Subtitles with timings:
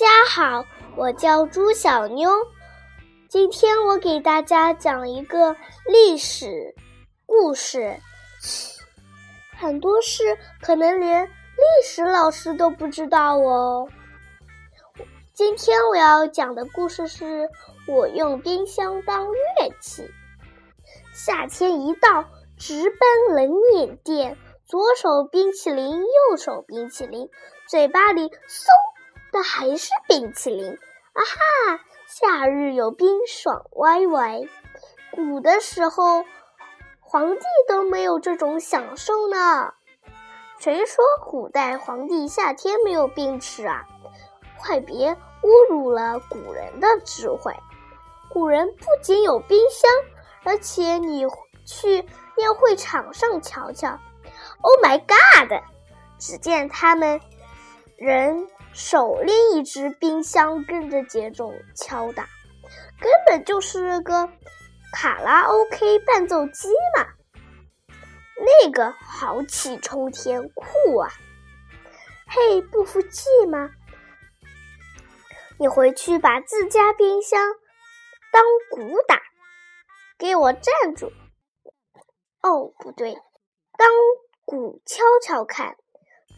[0.00, 0.64] 家好，
[0.96, 2.30] 我叫朱小妞。
[3.28, 5.54] 今天我给大家讲一个
[5.84, 6.74] 历史
[7.26, 8.00] 故事，
[9.58, 13.90] 很多事可能连历史老师都不知道哦。
[15.34, 17.50] 今天我要讲的故事是
[17.86, 20.10] 我用冰箱当乐器。
[21.12, 22.24] 夏天一到，
[22.58, 27.28] 直奔冷饮店，左手冰淇淋，右手冰淇淋，
[27.68, 28.30] 嘴巴里嗖。
[29.32, 31.80] 的还是冰淇淋啊哈！
[32.06, 34.40] 夏日有冰爽歪歪。
[35.12, 36.24] 古的时候，
[37.00, 39.74] 皇帝都没有这种享受呢。
[40.58, 43.86] 谁说古代皇帝夏天没有冰吃啊？
[44.58, 47.54] 快别侮辱了古人的智慧！
[48.28, 49.90] 古人不仅有冰箱，
[50.44, 51.26] 而且你
[51.66, 52.04] 去
[52.36, 53.98] 宴会场上瞧瞧
[54.60, 55.62] ，Oh my God！
[56.18, 57.20] 只见他们
[58.00, 58.48] 人。
[58.72, 62.28] 手拎一只冰箱，跟着节奏敲打，
[63.00, 64.30] 根本就是个
[64.92, 67.04] 卡拉 OK 伴奏机嘛！
[68.36, 71.10] 那个豪气冲天，酷啊！
[72.28, 73.70] 嘿，不服气吗？
[75.58, 77.56] 你回去把自家冰箱
[78.30, 79.20] 当鼓打，
[80.16, 81.12] 给我站住！
[82.40, 83.14] 哦，不对，
[83.76, 83.90] 当
[84.44, 85.76] 鼓敲敲看，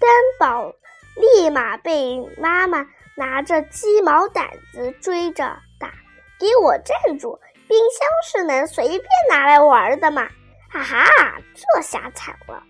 [0.00, 0.72] 担保。
[1.16, 5.44] 立马被妈妈拿着鸡毛掸子追着
[5.78, 5.92] 打，
[6.38, 7.38] 给我站住！
[7.68, 10.28] 冰箱是能随便拿来玩的吗？
[10.70, 12.62] 哈哈，这下惨了。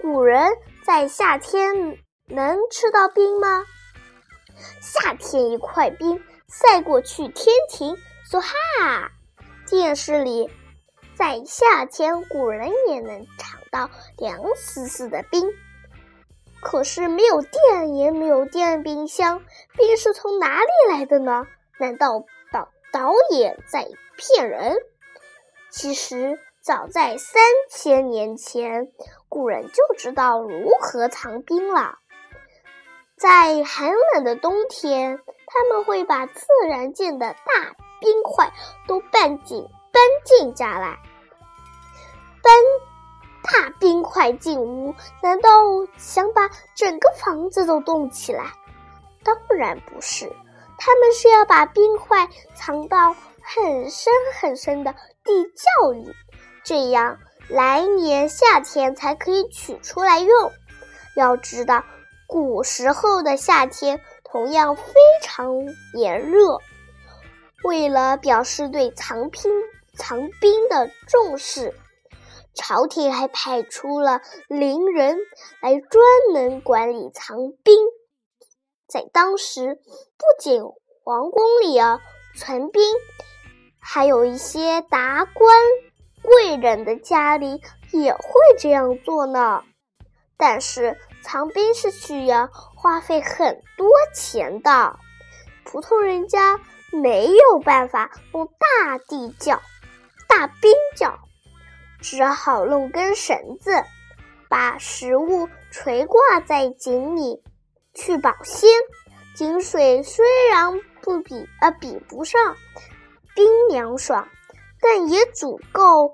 [0.00, 0.52] 古人
[0.84, 3.64] 在夏天能吃到冰吗？
[4.80, 7.96] 夏天一块冰塞过去，天庭
[8.30, 8.48] 说哈。
[9.66, 10.50] 电视里，
[11.16, 15.48] 在夏天，古人也能尝到凉丝丝的冰。
[16.64, 19.44] 可是没有电，也没有电冰箱，
[19.76, 21.46] 冰是从哪里来的呢？
[21.78, 23.86] 难道导导演在
[24.16, 24.74] 骗人？
[25.70, 28.88] 其实早在三千年前，
[29.28, 31.98] 古人就知道如何藏冰了。
[33.16, 38.52] 在寒冷的冬天，他们会把自然界的大冰块
[38.88, 40.98] 都搬进搬进家来，
[42.42, 42.93] 搬。
[43.44, 45.50] 大冰块进屋，难道
[45.98, 48.46] 想把整个房子都冻起来？
[49.22, 50.32] 当然不是，
[50.78, 56.14] 他们是要把冰块藏到很深很深的地窖里，
[56.64, 57.18] 这样
[57.48, 60.52] 来年夏天才可以取出来用。
[61.14, 61.84] 要知道，
[62.26, 64.82] 古时候的夏天同样非
[65.22, 65.52] 常
[65.92, 66.60] 炎热，
[67.62, 69.42] 为了表示对藏冰
[69.94, 71.74] 藏冰的重视。
[72.54, 75.18] 朝廷还派出了伶人
[75.60, 77.76] 来专门管理藏兵。
[78.86, 79.74] 在当时，
[80.16, 80.62] 不仅
[81.02, 82.00] 皇宫里啊
[82.36, 82.82] 存兵，
[83.80, 85.56] 还有一些达官
[86.22, 87.60] 贵人的家里
[87.92, 88.20] 也会
[88.58, 89.64] 这样做呢。
[90.36, 94.98] 但是藏兵是需要花费很多钱的，
[95.64, 96.60] 普通人家
[96.92, 99.60] 没有办法用大地窖、
[100.28, 101.18] 大冰窖。
[102.04, 103.82] 只好弄根绳子，
[104.50, 107.42] 把食物垂挂在井里
[107.94, 108.68] 去保鲜。
[109.34, 112.56] 井水虽然不比呃比不上
[113.34, 114.28] 冰凉爽，
[114.82, 116.12] 但也足够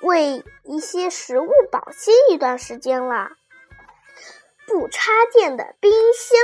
[0.00, 3.28] 为一些食物保鲜一段时间了。
[4.66, 6.38] 不插电的冰箱，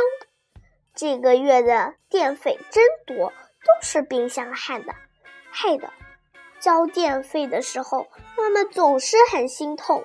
[0.95, 4.95] 这个月的电费真多，都是冰箱害的，
[5.51, 5.91] 害的。
[6.67, 8.05] 交电费的时候，
[8.37, 10.05] 妈妈总是很心痛。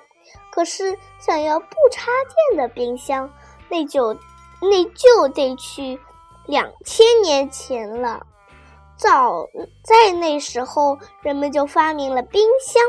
[0.52, 2.06] 可是想要不插
[2.52, 3.28] 电的冰箱，
[3.68, 4.14] 那就
[4.60, 5.98] 那就得去
[6.46, 8.24] 两千年前了。
[8.96, 9.44] 早
[9.82, 12.80] 在那时候，人们就发明了冰箱。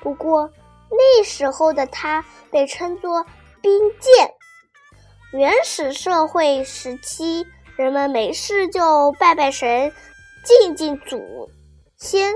[0.00, 0.50] 不过
[0.90, 3.24] 那时候的它被称作
[3.60, 4.34] 冰剑。
[5.32, 7.46] 原始社会时期，
[7.76, 9.92] 人们没事就拜拜神，
[10.44, 11.48] 敬敬祖
[11.96, 12.34] 先。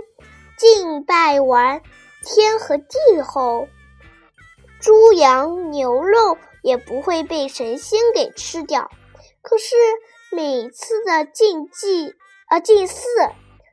[0.59, 1.83] 敬拜完
[2.23, 3.69] 天和地后，
[4.81, 8.91] 猪羊牛肉也不会被神仙给吃掉。
[9.43, 9.75] 可是
[10.33, 12.15] 每次的禁忌
[12.47, 13.07] 啊祭祀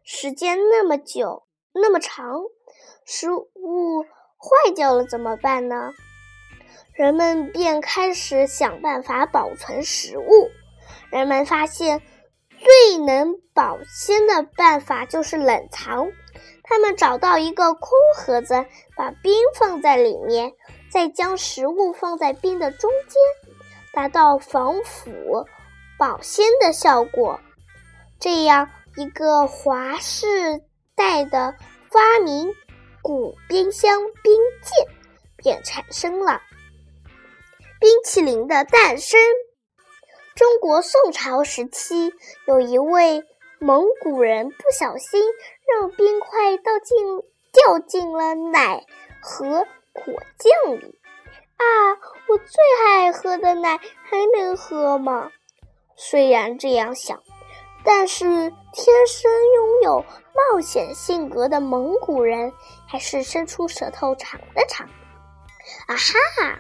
[0.04, 1.44] 时间那么久
[1.74, 2.42] 那么长，
[3.06, 5.94] 食物坏掉了怎么办呢？
[6.94, 10.52] 人们便开始想办法保存食物。
[11.10, 12.02] 人们发现
[12.60, 16.12] 最能保鲜的办法就是冷藏。
[16.64, 18.66] 他们找到一个空盒子，
[18.96, 20.54] 把冰放在里面，
[20.90, 23.22] 再将食物放在冰的中间，
[23.94, 25.46] 达到防腐、
[26.00, 27.40] 保鲜的效果。
[28.20, 30.62] 这样一个华氏
[30.96, 31.54] 代的
[31.92, 32.54] 发明——
[33.04, 34.88] 古冰箱冰鉴，
[35.36, 36.42] 便产生了。
[37.80, 39.20] 冰淇淋的诞生。
[40.36, 42.14] 中国宋朝时期，
[42.48, 43.22] 有一位
[43.64, 45.24] 蒙古人不小心
[45.72, 46.98] 让冰块倒进
[47.54, 48.86] 掉进了奶
[49.22, 51.00] 和果酱里。
[51.56, 51.64] 啊，
[52.28, 55.32] 我最爱喝的奶还能喝吗？
[55.96, 57.24] 虽然这样想，
[57.86, 58.26] 但是
[58.74, 62.52] 天生拥有冒险性格的蒙古人
[62.86, 64.86] 还是伸出舌头尝了尝。
[65.88, 66.60] 啊哈！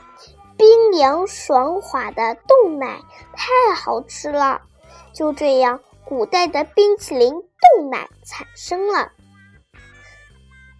[0.57, 3.01] 冰凉爽滑的冻奶
[3.33, 4.61] 太好吃了，
[5.13, 9.11] 就这样，古代的冰淇淋冻奶产生了。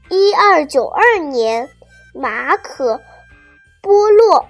[0.09, 1.69] 一二九二年，
[2.13, 2.95] 马可·
[3.81, 4.45] 波罗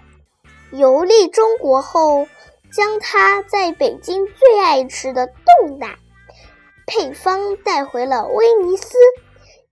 [0.71, 2.27] 游历中国后，
[2.75, 5.97] 将他在北京最爱吃的冻奶
[6.85, 8.97] 配方带回了威尼斯，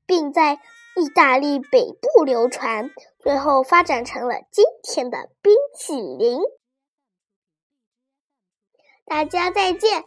[0.06, 0.60] 并在
[0.96, 2.92] 意大利北部流传。
[3.20, 6.40] 最后发展成了今天的冰淇淋。
[9.06, 10.04] 大家再见。